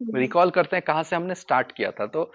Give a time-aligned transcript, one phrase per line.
[0.00, 2.32] Recall करते हैं कहाँ से हमने स्टार्ट किया था। तो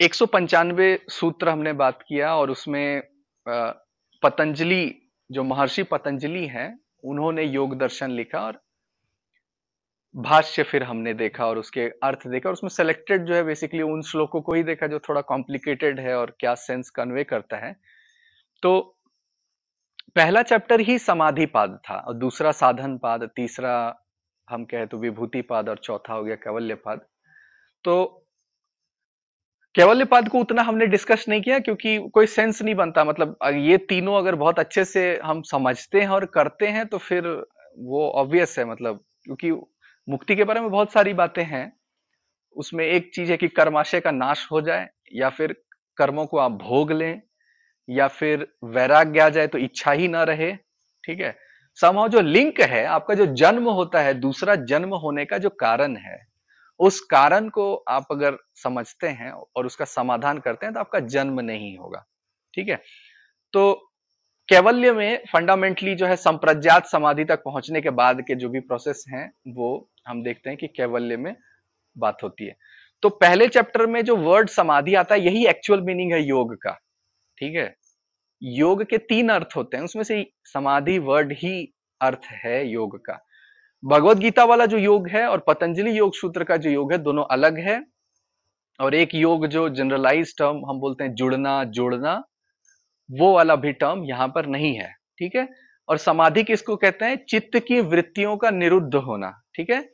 [0.00, 3.02] एक सौ पंचानवे सूत्र हमने बात किया और उसमें
[4.22, 4.94] पतंजलि,
[5.30, 8.60] जो महर्षि पतंजलि हैं, उन्होंने योग दर्शन लिखा और
[10.14, 14.02] भाष्य फिर हमने देखा और उसके अर्थ देखा। और उसमें सेलेक्टेड जो है बेसिकली उन
[14.02, 17.74] श्लोकों को ही देखा जो थोड़ा कॉम्प्लिकेटेड है और क्या सेंस कन्वे करता है।
[18.62, 18.80] तो
[20.16, 23.74] पहला चैप्टर ही समाधि पाद था और दूसरा साधन पाद तीसरा
[24.48, 27.00] हम कहे तो विभूति पाद और चौथा हो गया कैवल्य पाद
[27.84, 27.96] तो
[29.74, 33.76] कैवल्य पाद को उतना हमने डिस्कस नहीं किया क्योंकि कोई सेंस नहीं बनता। मतलब ये
[33.78, 37.26] तीनों अगर बहुत अच्छे से हम समझते हैं और करते हैं तो फिर
[37.78, 39.50] वो ऑब्वियस है मतलब क्योंकि
[40.08, 41.72] मुक्ति के बारे में बहुत सारी बातें हैं।
[42.56, 45.52] उसमें एक चीज़ है कि कर्माशय का नाश हो जाए या फिर
[45.98, 47.20] कर्मों को आप भोग लें
[47.88, 50.52] या फिर वैराग्य आ जाए तो इच्छा ही ना रहे,
[51.04, 51.36] ठीक है?
[51.80, 55.96] समाव जो लिंक है, आपका जो जन्म होता है, दूसरा जन्म होने का जो कारण
[55.96, 56.26] है,
[56.78, 61.40] उस कारण को आप अगर समझते हैं और उसका समाधान करते हैं तो आपका जन्म
[61.40, 62.06] नहीं होगा।
[62.54, 62.82] ठीक है?
[63.52, 63.92] तो
[64.48, 69.04] कैवल्य में फंडामेंटली जो है संप्रज्ञात समाधि तक पहुँचने के बाद के जो भी प्रोसेस
[69.08, 71.36] हैं, वो हम देखते हैं कि कैवल्य में
[71.98, 72.56] बात होती है।
[73.02, 76.80] तो पहले चैप्टर में जो वर्ड समाधि आता है, यही एक्चुअल मीनिंग है योग का।
[77.38, 77.76] ठीक है?
[78.42, 83.18] योग के तीन अर्थ होते हैं, उसमें से समाधि वर्ड ही अर्थ है योग का।
[83.84, 87.24] भगवत गीता वाला जो योग है और पतंजलि योग सूत्र का जो योग है, दोनों
[87.30, 87.82] अलग है।
[88.80, 92.22] और एक योग जो जनरलाइज टर्म हम बोलते हैं जुड़ना, जोड़ना,
[93.10, 95.48] वो वाला भी टर्म यहाँ पर नहीं है, ठीक है?
[95.88, 97.24] और समाधि किसको कहते हैं?
[97.28, 99.88] चित्त की वृत्तियों का निरुद्ध होना, ठीक है?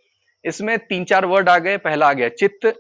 [0.45, 2.73] इसमें तीन चार वर्ड आ गए, पहला आ गया चित्त,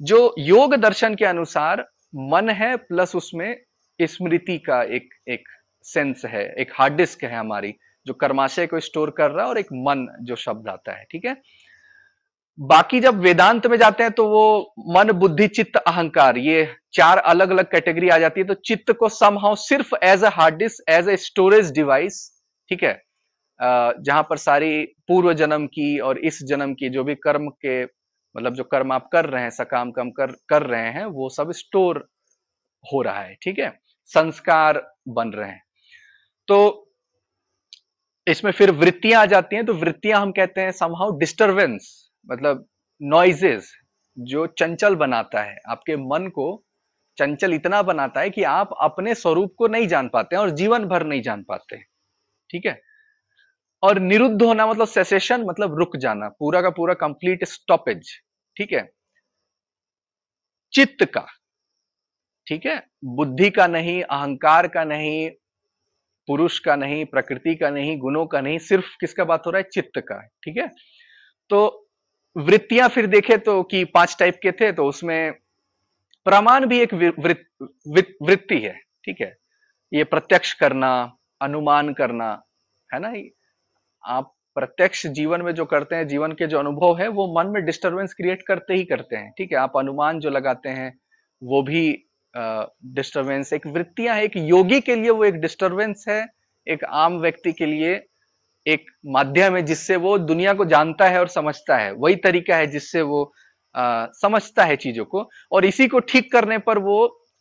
[0.00, 3.56] जो योग दर्शन के अनुसार मन है प्लस उसमें
[4.00, 5.48] स्मृति का एक एक
[5.84, 7.74] सेंस है, एक हार्ड डिस्क है हमारी।
[8.06, 11.24] जो कर्माशय को स्टोर कर रहा है और एक मन जो शब्द आता है, ठीक
[11.24, 11.36] है?
[12.58, 17.50] बाकी जब वेदांत में जाते हैं तो वो मन, बुद्धि, चित्त, अहंकार, ये चार अलग
[17.50, 21.08] अलग कैटेगरी आ जाती है। तो चित्त को समहाउ सिर्फ़ as a hard disk as
[21.08, 22.18] a storage device
[22.70, 22.92] ठीक है?
[23.60, 27.82] जहाँ पर सारी पूर्व जन्म की और इस जन्म की जो भी कर्म के
[28.34, 31.50] मतलब जो कर्म आप कर रहे हैं, सकाम कम कर कर रहे हैं, वो सब
[31.52, 31.98] स्टोर
[32.84, 33.70] हो रहा है, ठीक है?
[34.12, 35.62] संस्कार बन रहे हैं।
[36.48, 36.89] तो
[38.26, 42.66] इसमें फिर वृत्तियाँ आ जाती हैं तो वृत्तियाँ हम कहते हैं समहाउ डिस्टरबेंस मतलब
[43.00, 43.72] नॉइजेस
[44.16, 46.64] जो चंचल बनाता है। आपके मन को
[47.18, 51.06] चंचल इतना बनाता है कि आप अपने स्वरूप को नहीं जान पाते और जीवन भर
[51.06, 51.76] नहीं जान पाते
[52.50, 52.80] ठीक है?
[53.82, 58.10] और निरुद्ध होना मतलब सेसेशन मतलब रुक जाना, पूरा का पूरा कंप्लीट स्टॉपेज
[58.56, 58.88] ठीक है?
[60.72, 61.26] चित्त का।
[62.46, 62.82] ठीक है?
[63.04, 65.30] बुद्धि का नहीं, अहंकार का नहीं
[66.28, 69.68] पुरुष का नहीं, प्रकृति का नहीं, गुणों का नहीं, सिर्फ़ किसका बात हो रहा है?
[69.72, 70.68] चित्त का ठीक है?
[71.50, 71.86] तो
[72.36, 75.32] वृत्तियाँ फिर देखे तो कि पाँच टाइप के थे तो उसमें
[76.26, 78.72] प्रमाण भी एक वृत्ति है,
[79.04, 79.36] ठीक है?
[79.92, 80.90] ये प्रत्यक्ष करना,
[81.40, 82.30] अनुमान करना,
[82.90, 83.12] है ना?
[84.04, 87.64] आप प्रत्यक्ष जीवन में जो करते हैं, जीवन के जो अनुभव है, वो मन में
[87.64, 89.58] डिस्टरबेंस क्रिएट करते ही करते हैं, ठीक है?
[89.58, 90.92] आप अनुमान जो लगाते हैं,
[91.42, 91.82] वो भी
[92.34, 96.24] डिस्टरबेंस एक वृत्तियाँ है एक योगी के लिए वो एक डिस्टरबेंस है
[96.66, 97.94] एक आम व्यक्ति के लिए
[98.66, 102.66] एक माध्यम है जिससे वो दुनिया को जानता है और समझता है। वही तरीका है
[102.66, 103.32] जिससे वो
[103.74, 106.96] आ, समझता है चीज़ों को और इसी को ठीक करने पर वो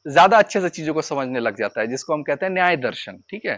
[0.05, 3.17] ज़्यादा अच्छे से चीज़ों को समझने लग जाता है जिसको हम कहते हैं न्याय दर्शन
[3.29, 3.55] ठीक है?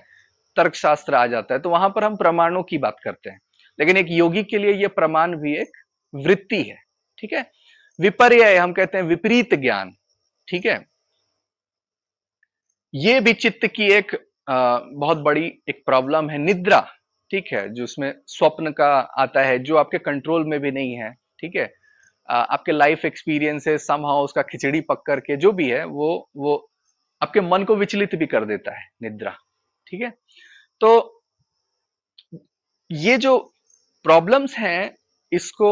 [0.57, 3.39] तर्कशास्त्र आ जाता है तो वहाँ पर हम प्रमाणों की बात करते हैं।
[3.79, 5.77] लेकिन एक योगी के लिए ये प्रमाण भी एक
[6.13, 6.77] वृत्ति है
[7.17, 7.45] ठीक है?
[7.99, 9.93] विपर्य हम कहते हैं विपरीत ज्ञान
[10.47, 10.79] ठीक है?
[12.93, 14.15] ये भी चित्त की एक
[14.47, 16.79] आ, बहुत बड़ी एक प्रॉब्लम है निद्रा
[17.31, 18.87] ठीक है जो उसमें स्वप्न का
[19.19, 21.69] आता है जो आपके कंट्रोल में भी नहीं है ठीक है।
[22.29, 26.55] आपके लाइफ एक्सपीरियंसेस समहाउ उसका खिचड़ी पक करके जो भी है वो वो
[27.21, 29.31] आपके मन को विचलित भी कर देता है निद्रा
[29.87, 30.09] ठीक है।
[30.81, 31.23] तो
[32.89, 33.37] ये जो
[34.05, 34.95] प्रॉब्लम्स हैं
[35.31, 35.71] इसको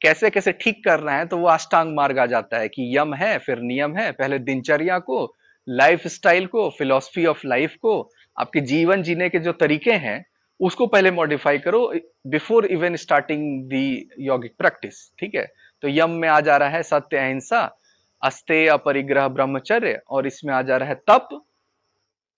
[0.00, 3.38] कैसे कैसे ठीक करना है तो वो अष्टांग मार्ग आ जाता है कि यम है
[3.38, 5.24] फिर नियम है पहले दिनचर्या को
[5.68, 10.24] लाइफ स्टाइल को फिलोसफी ऑफ़ लाइफ को, आपके जीवन जीने के जो तरीके हैं,
[10.60, 11.92] उसको पहले मॉडिफाई करो
[12.26, 15.46] before even starting the yogic practice ठीक है?
[15.82, 17.78] तो यम में आ जा रहा है सत्य, अहिंसा,
[18.22, 21.28] अस्ते अपरिग्रह, ब्रह्मचर्य, और इसमें आ जा रहा है तप,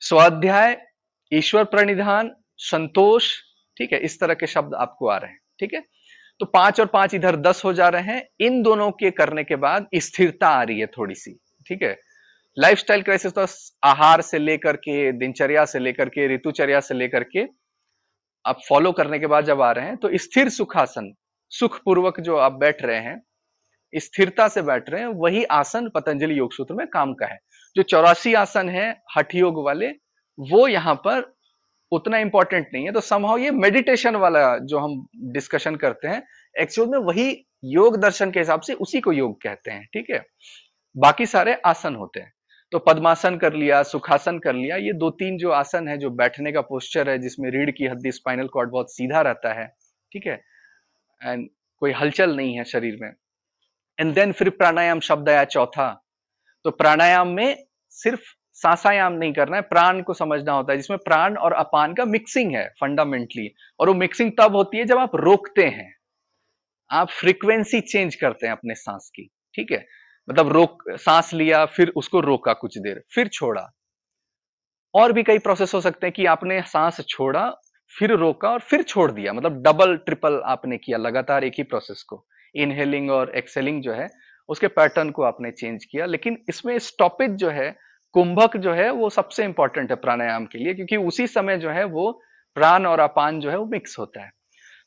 [0.03, 0.77] स्वाध्याय,
[1.33, 3.31] ईश्वर प्रणिधान, संतोष,
[3.77, 3.99] ठीक है?
[3.99, 5.83] इस तरह के शब्द आपको आ रहे हैं, ठीक है?
[6.41, 9.57] तो पाँच और पाँच इधर दस हो जा रहे हैं, इन दोनों के करने के
[9.57, 11.39] बाद स्थिरता आ रही है थोड़ी सी,
[11.69, 12.06] ठीक है?
[12.57, 13.47] लाइफस्टाइल क्राइसिस तो
[13.85, 17.45] आहार से लेकर के, दिनचर्या से लेकर के, ऋतुचर्या से लेकर के
[18.45, 21.13] आप फॉलो करने के बाद जब आ रहे हैं तो स्थिर सुखासन,
[21.53, 23.21] सुखपूर्वक जो आप बैठ रहे हैं,
[23.93, 27.39] स्थिरता से बैठ रहे हैं, वही आसन पतंजलि योग सूत्र में काम का है।
[27.77, 29.89] जो चौरासी आसन है, हठ योग वाले,
[30.39, 31.33] वो यहाँ पर
[31.93, 36.23] उतना इंपॉर्टेंट नहीं है। तो समहाउ ये मेडिटेशन वाला जो हम डिस्कशन करते हैं
[36.55, 37.29] एक्चुअल में वही
[37.65, 40.25] योग दर्शन के हिसाब से उसी को योग कहते हैं, ठीक है?
[40.97, 42.33] बाकी सारे आसन होते हैं।
[42.73, 46.53] तो पद्मासन कर लिया, सुखासन कर लिया, ये दो तीन जो आसन है, जो बैठने
[46.53, 49.67] का पोस्चर है, जिसमें रीढ़ की हड्डी स्पाइनल कॉर्ड बहुत सीधा रहता है,
[50.13, 50.41] ठीक है?
[51.23, 51.49] एंड
[51.83, 53.13] कोई हलचल नहीं है शरीर में।
[54.01, 56.05] एंड देन फिर प्राणायाम शब्द आया चौथा।
[56.65, 58.23] तो प्राणायाम में सिर्फ़
[58.53, 62.55] सांसायाम नहीं करना है, प्राण को समझना होता है, जिसमें प्राण और अपान का मिक्सिंग
[62.55, 65.95] है फंडामेंटली और वो मिक्सिंग तब होती है जब आप रोकते हैं।
[66.91, 69.87] आप फ्रीक्वेंसी चेंज करते हैं अपने सांस की, ठीक है?
[70.31, 73.73] मतलब रोक, सांस लिया, फिर उसको रोका कुछ देर, फिर छोड़ा।
[74.95, 77.51] और भी कई प्रोसेस हो सकते हैं कि आपने सांस छोड़ा,
[77.99, 82.03] फिर रोका और फिर छोड़ दिया। मतलब डबल ट्रिपल आपने किया लगातार एक ही प्रोसेस
[82.03, 84.09] को। इनहेलिंग और एक्सेलिंग जो है,
[84.49, 87.77] उसके पैटर्न को आपने चेंज किया। लेकिन इसमें स्टॉपेज जो है,
[88.13, 91.85] कुंभक जो है, वो सबसे इंपॉर्टेंट है प्राणायाम के लिए, क्योंकि उसी समय जो है,
[91.85, 92.23] वो
[92.55, 94.31] प्राण और अपान जो है, वो मिक्स होता है।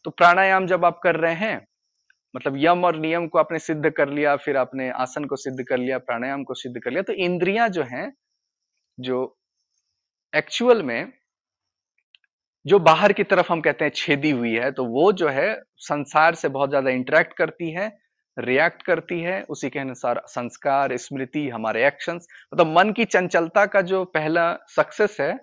[0.04, 1.68] तो प्राणायाम जब आप कर रहे हैं
[2.34, 5.78] मतलब यम और नियम को आपने सिद्ध कर लिया, फिर आपने आसन को सिद्ध कर
[5.78, 8.12] लिया, प्राणायाम को सिद्ध कर लिया तो इंद्रियाँ जो हैं,
[8.98, 9.38] जो
[10.34, 11.12] एक्चुअल में,
[12.66, 16.36] जो बाहर की तरफ़ हम कहते हैं छेदी हुई है तो वो जो है संसार
[16.36, 17.88] से बहुत ज़्यादा इंटरेक्ट करती है
[18.38, 23.66] रिएक्ट करती है, उसी के अनुसार संस्कार, स्मृति, हमारे एक्शंस मतलब तो मन की चंचलता
[23.66, 25.38] का जो पहला सक्सेस है,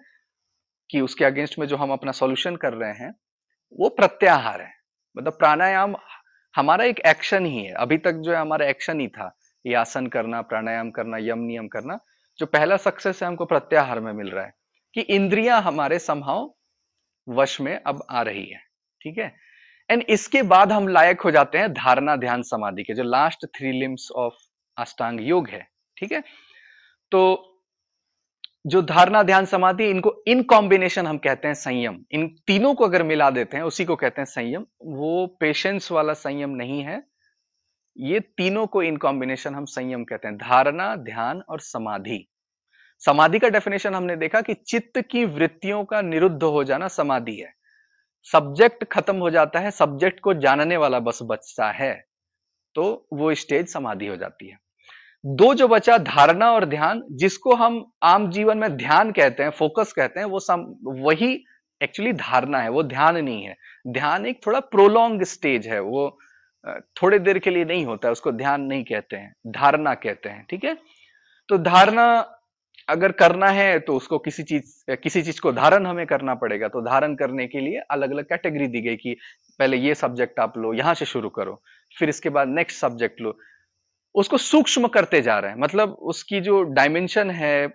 [0.91, 3.13] कि उसके अगेंस्ट में जो हम अपना सॉल्यूशन कर रहे हैं,
[3.79, 4.71] वो प्रत्याहार है।
[5.17, 5.97] मतलब प्राणायाम
[6.57, 10.07] हमारा एक एक्शन ही है। अभी तक जो है हमारा एक्शन ही था। ये आसन
[10.07, 11.99] करना, प्राणायाम करना, यम नियम करना,
[12.39, 14.55] जो पहला सक्सेस है हमको प्रत्याहार में मिल रहा है
[14.95, 16.55] कि इंद्रियाँ हमारे संभाव
[17.29, 18.61] वश में अब आ रही है।
[19.03, 19.37] ठीक है?
[19.91, 23.73] एंड इसके बाद हम लायक हो जाते हैं धारणा ध्यान समाधि के, जो लास्ट थ्री
[23.73, 24.35] लिम्स ऑफ़
[24.79, 26.23] अष्टांग योग है। ठीक है?
[27.11, 27.53] तो
[28.67, 33.03] जो धारणा ध्यान समाधि, इनको इन कॉम्बिनेशन हम कहते हैं संयम। इन तीनों को अगर
[33.03, 37.03] मिला देते हैं, उसी को कहते हैं संयम। वो पेशेंस वाला संयम नहीं है।
[37.99, 42.29] ये तीनों को इन कॉम्बिनेशन हम संयम कहते हैं। धारणा, ध्यान और समाधि।
[42.99, 47.55] समाधि का डेफिनेशन हमने देखा कि चित्त की वृत्तियों का निरुद्ध हो जाना समाधि है।
[48.33, 52.07] सब्जेक्ट खत्म हो जाता है सब्जेक्ट को जानने वाला बस बचता है।
[52.75, 54.66] तो वो स्टेज समाधि हो जाती है।
[55.25, 59.93] दो जो बचा धारणा और ध्यान, जिसको हम आम जीवन में ध्यान कहते हैं फोकस
[59.93, 60.65] कहते हैं, वो सम,
[61.01, 61.33] वही
[61.81, 63.57] एक्चुअली धारणा है, वो ध्यान नहीं है।
[63.89, 66.19] ध्यान एक थोड़ा प्रोलोंग स्टेज है, वो
[66.97, 70.45] थोड़े देर के लिए नहीं होता है उसको ध्यान नहीं कहते हैं, धारणा कहते हैं,
[70.51, 70.77] ठीक है?
[71.49, 72.07] तो धारणा
[72.89, 76.81] अगर करना है तो उसको किसी चीज़ किसी चीज़ को धारण हमें करना पड़ेगा तो
[76.81, 79.17] धारण करने के लिए अलग अलग कैटेगरी दी गई कि
[79.61, 81.61] पहले ये सब्जेक्ट आप लो, यहाँ से शुरू करो,
[81.97, 83.37] फिर इसके बाद नेक्स्ट सब्जेक्ट लो।
[84.17, 87.67] उसको सूक्ष्म करते जा रहे हैं। मतलब उसकी जो डायमेंशन है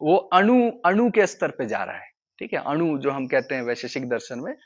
[0.00, 2.08] वो अणु अणु के स्तर पे जा रहा है।
[2.38, 2.60] ठीक है?
[2.60, 4.56] अणु जो हम कहते हैं वैशेषिक दर्शन में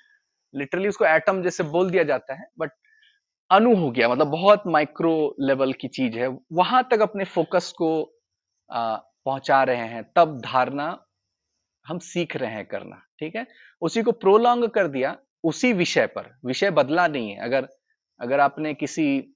[0.55, 2.71] लिटरली उसको एटम जैसे बोल दिया जाता है बट
[3.51, 8.13] अणु हो गया। मतलब बहुत माइक्रो लेवल की चीज़ है। वहाँ तक अपने फोकस को
[8.71, 11.05] आ, पहुँचा रहे हैं। तब धारणा
[11.87, 13.47] हम सीख रहे हैं करना। ठीक है?
[13.83, 17.69] उसी को प्रोलॉन्ग कर दिया उसी विषय पर। विषय बदला नहीं है। अगर
[18.21, 19.36] अगर आपने किसी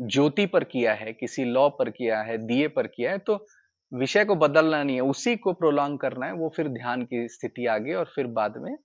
[0.00, 3.46] ज्योति पर किया है, किसी लॉ पर किया है दिए पर किया है तो
[3.92, 7.66] विषय को बदलना नहीं है, उसी को प्रोलॉन्ग करना है, वो फिर ध्यान की स्थिति
[7.66, 8.76] आ गई और फिर बाद में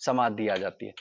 [0.00, 0.92] समाधि आ जाती है।